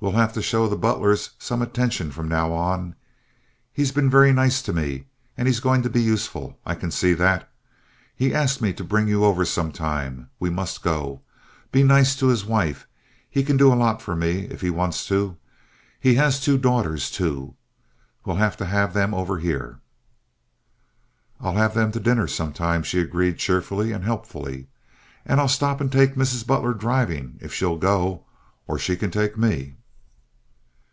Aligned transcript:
"We'll 0.00 0.12
have 0.12 0.34
to 0.34 0.42
show 0.42 0.68
the 0.68 0.76
Butlers 0.76 1.30
some 1.38 1.62
attention 1.62 2.10
from 2.10 2.28
now 2.28 2.52
on. 2.52 2.94
He's 3.72 3.90
been 3.90 4.10
very 4.10 4.34
nice 4.34 4.60
to 4.60 4.72
me 4.74 5.06
and 5.34 5.48
he's 5.48 5.60
going 5.60 5.80
to 5.80 5.88
be 5.88 6.02
useful—I 6.02 6.74
can 6.74 6.90
see 6.90 7.14
that. 7.14 7.48
He 8.14 8.34
asked 8.34 8.60
me 8.60 8.74
to 8.74 8.84
bring 8.84 9.08
you 9.08 9.24
over 9.24 9.46
some 9.46 9.72
time. 9.72 10.28
We 10.38 10.50
must 10.50 10.82
go. 10.82 11.22
Be 11.72 11.82
nice 11.82 12.14
to 12.16 12.26
his 12.26 12.44
wife. 12.44 12.86
He 13.30 13.42
can 13.42 13.56
do 13.56 13.72
a 13.72 13.80
lot 13.80 14.02
for 14.02 14.14
me 14.14 14.40
if 14.50 14.60
he 14.60 14.68
wants 14.68 15.06
to. 15.06 15.38
He 15.98 16.16
has 16.16 16.38
two 16.38 16.58
daughters, 16.58 17.10
too. 17.10 17.54
We'll 18.26 18.36
have 18.36 18.58
to 18.58 18.66
have 18.66 18.92
them 18.92 19.14
over 19.14 19.38
here." 19.38 19.80
"I'll 21.40 21.56
have 21.56 21.72
them 21.72 21.92
to 21.92 21.98
dinner 22.00 22.26
sometime," 22.26 22.82
she 22.82 22.98
agreed 23.00 23.38
cheerfully 23.38 23.90
and 23.90 24.04
helpfully, 24.04 24.68
"and 25.24 25.40
I'll 25.40 25.48
stop 25.48 25.80
and 25.80 25.90
take 25.90 26.14
Mrs. 26.14 26.46
Butler 26.46 26.74
driving 26.74 27.38
if 27.40 27.54
she'll 27.54 27.78
go, 27.78 28.26
or 28.66 28.78
she 28.78 28.96
can 28.96 29.10
take 29.10 29.38
me." 29.38 29.76